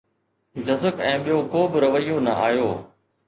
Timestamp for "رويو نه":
1.85-2.31